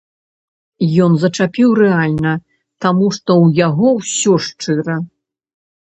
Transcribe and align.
Ён 1.07 1.11
зачапіў 1.23 1.69
рэальна, 1.81 2.33
таму 2.87 3.07
што 3.21 3.31
ў 3.45 3.63
яго 3.67 3.87
ўсё 4.03 4.33
шчыра. 4.51 5.03